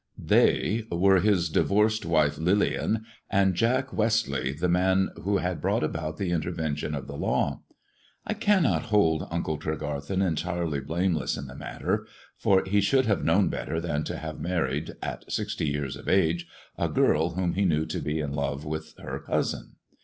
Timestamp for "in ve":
18.21-18.65